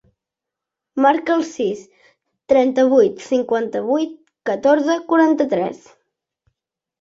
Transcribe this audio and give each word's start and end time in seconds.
Marca 1.05 1.33
el 1.39 1.43
sis, 1.49 1.83
trenta-vuit, 2.53 3.21
cinquanta-vuit, 3.27 4.17
catorze, 4.53 4.97
quaranta-tres. 5.13 5.85